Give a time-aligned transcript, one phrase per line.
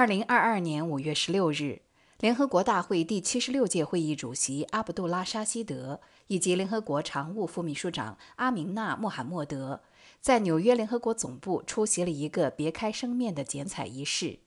[0.00, 1.82] 二零二二年五月十六日，
[2.20, 9.82] 联合国大会第七十六届会议主席阿卜杜拉沙希德以及联合国常务副秘书长阿明纳穆罕默德
[10.18, 14.38] 在纽约联合国总部出席了一个别开生面的剪彩仪式。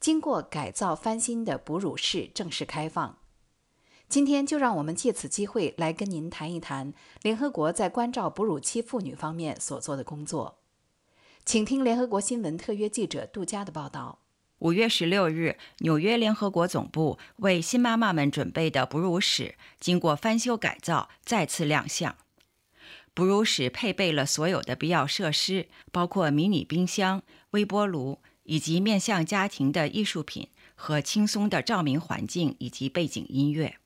[0.00, 3.18] 经过改造翻新的哺乳室正式开放。
[4.08, 10.56] 今天就让我们借此机会来跟您谈一谈联合国在关照哺乳期妇女方面所做的工作。
[11.44, 14.20] 请听联合国新闻特约记者杜佳的报道。
[14.60, 22.16] 五月十六日，纽约联合国总部为新妈妈们准备的哺乳室经过翻修改造，再次亮相。
[23.12, 33.76] 哺乳室配备了所有的必要设施，包括迷你冰箱、微波炉，以及面向家庭的艺术品和轻松的照明环境以及背景音乐。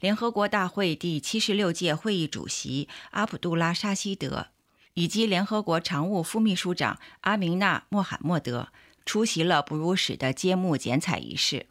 [0.00, 4.48] 联合国大会第七十六届会议主席阿卜杜拉沙希德
[4.92, 8.68] 以及联合国常务副秘书长阿明纳穆罕默德
[9.04, 11.66] 出席了哺乳室的揭幕剪彩仪式。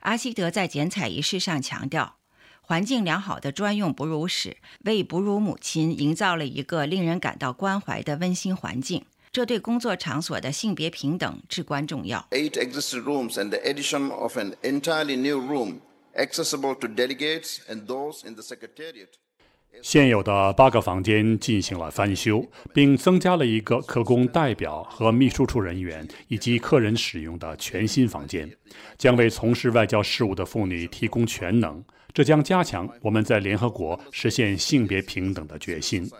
[0.00, 2.16] 阿希德在剪彩仪式上强调，
[2.60, 12.26] 环境良好的专用哺乳室为哺乳母亲营造了一个令人感到关怀的温馨环境，这对工作场所的性别平等至关重要。
[12.30, 15.80] Eight existing rooms and the addition of an entirely new room.
[16.16, 19.18] accessible to delegates and those in the secretariat.
[19.82, 28.50] 现有的八个房间进行了翻修，并增加了一个可供代表和秘书处人员以及客人使用的全新房间，
[28.98, 31.82] 将为从事外交事务的妇女提供全能。
[32.12, 36.10] 这将加强我们在联合国实现性别平等的决心。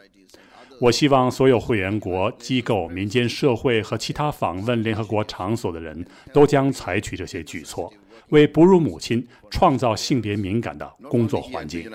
[0.79, 7.93] 我希望所有会员国、机构、民间社会和其他访问联合国场所的人都将采取这些举措。
[8.31, 11.89] 为哺乳母亲创造性别敏感的工作环境。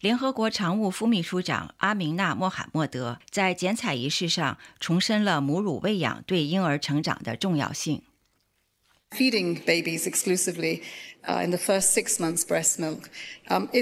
[0.00, 8.02] 联合国常务副秘书长阿明纳穆罕默德在剪彩仪式上重申了母乳喂养对婴儿成长的重要性。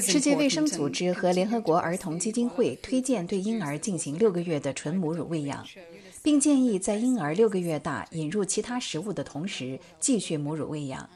[0.00, 5.66] 世界卫生组织和联合国儿童基金会推荐对婴儿进行六个月的纯母乳喂养。
[6.22, 11.08] 并建议在婴儿六个月大引入其他食物的同时继续母乳喂养，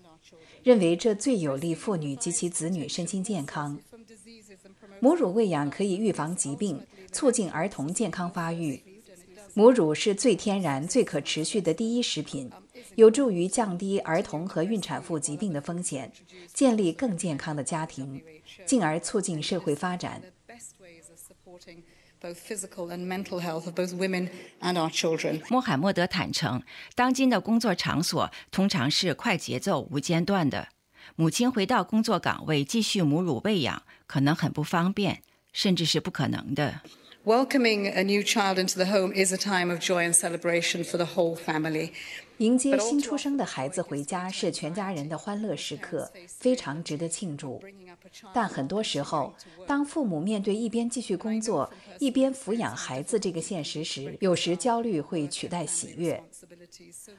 [0.64, 3.78] 认为这最有利妇女及其子女身心健康。
[4.98, 6.80] 母乳喂养可以预防疾病，
[7.12, 8.82] 促进儿童健康发育。
[9.52, 12.50] 母乳是最天然、最可持续的第一食品，
[12.94, 16.10] 有助于降低儿童和孕产妇疾病的风险，
[16.54, 18.22] 建立更健康的家庭，
[18.64, 20.22] 进而促进社会发展。
[25.50, 26.62] 穆罕默德坦诚，
[26.94, 30.68] 当今的工作场所通常是快节奏、无间断的。
[31.16, 36.80] 母亲回到工作岗位继续母乳喂养，可能很不方便，甚至是不可能的。
[37.24, 41.06] Welcoming a new child into the home is a time of joy and celebration for the
[41.06, 41.92] whole family.
[42.36, 47.62] 迎接新出生的孩子回家是全家人的欢乐时刻，非常值得庆祝。
[48.34, 49.32] 但很多时候，
[49.66, 56.22] 当父母面对一边继续工作，一边抚养孩子这个现实时，有时焦虑会取代喜悦。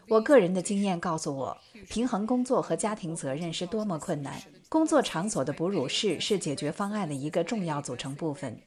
[0.07, 1.57] 我个人的经验告诉我，
[1.89, 4.39] 平衡工作和家庭责任是多么困难。
[4.69, 8.61] 工作场所的哺乳室是解决方案的一个重要组成部分。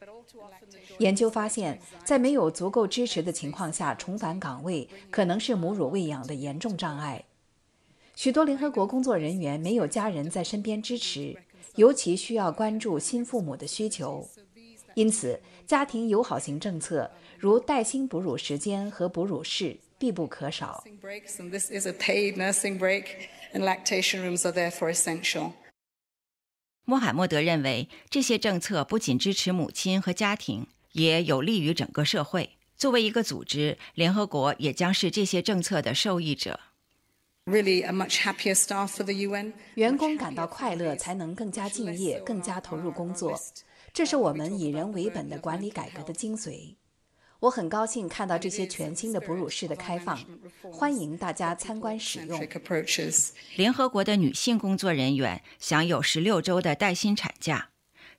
[0.98, 7.24] 研究发现，在没有足够支持的情况下，重返岗位可能是母乳喂养的严重障碍。
[8.14, 11.36] 许多联合国工作人员没有家人在身边支持，
[11.76, 14.28] 尤其需要关注新父母的需求。
[14.94, 20.82] 因此，家庭友好型政策如带薪哺乳时间和哺乳室必不可少。
[26.84, 30.66] 穆罕默德认为，这些政策不仅支持母亲和家庭。
[30.92, 32.56] 也有利于整个社会。
[32.76, 36.60] 作为一个组织，联合国也将是这些政策的受益者。
[39.74, 43.40] 员工感到快乐，才能更加敬业、更加投入工作。
[43.92, 46.74] 这是我们以人为本的管理改革的精髓。
[47.40, 50.18] 我很高兴看到这些全新的哺乳室的开放，
[50.72, 52.46] 欢迎大家参观使用。
[53.56, 57.70] 联合国的女性工作人员享有十六周的带薪产假。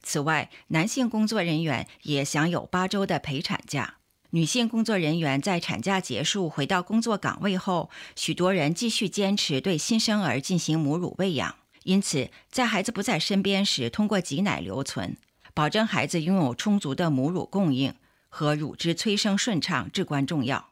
[0.01, 3.95] 此外，男性工作人员也享有八周的陪产假。
[4.31, 11.55] 女性工作人员在产假结束回到工作岗位后，许多人继续坚持对新生儿进行母乳喂养。
[11.83, 15.17] 因此，在孩子不在身边时，通过挤奶留存，
[15.53, 17.95] 保证孩子拥有充足的母乳供应
[18.29, 20.69] 和乳汁催生顺畅至关重要。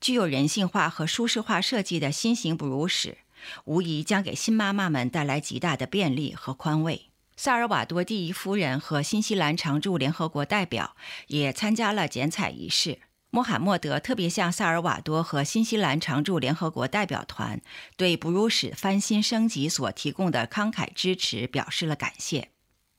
[0.00, 3.18] 具有人性化和舒适化设计的新型哺乳室，
[3.64, 7.09] 无疑将给新妈妈们带来极大的便利和宽慰。
[7.42, 10.94] 萨尔瓦多第一夫人和新西兰常驻联合国代表
[11.28, 12.98] 也参加了剪彩仪式。
[13.30, 17.62] 穆罕默德特别向萨尔瓦多和新西兰常驻联合国代表团
[17.96, 22.50] 对哺乳室翻新升级所提供的慷慨支持表示了感谢。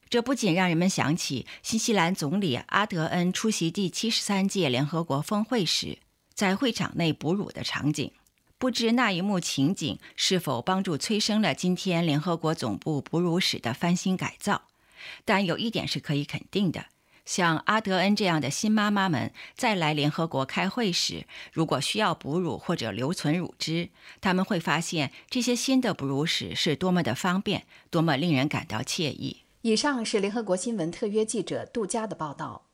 [0.09, 5.99] 这不仅让人们想起新西兰总理阿德恩出席第七十三届联合国峰会时
[6.33, 8.11] 在会场内哺乳的场景，
[8.61, 14.61] 不知那一幕情景是否帮助催生了今天联合国总部哺乳室的翻新改造。
[15.25, 16.85] 但有一点是可以肯定的。
[17.25, 23.89] 像阿德恩这样的新妈妈们再来联合国开会时，如果需要哺乳或者留存乳汁，
[24.21, 29.37] 他们会发现这些新的哺乳室是多么的方便，多么令人感到惬意。
[29.63, 32.67] 以上是联合国新闻特约记者杜佳的报道。